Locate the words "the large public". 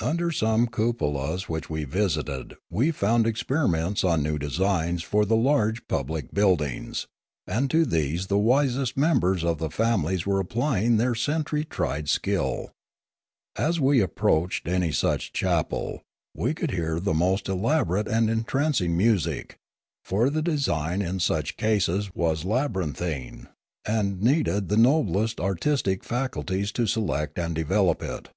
5.26-6.32